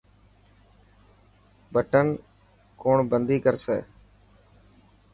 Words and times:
بٽن 1.73 2.07
ڪوڻ 2.81 2.97
بندي 3.11 3.37
ڪرسي. 3.45 3.79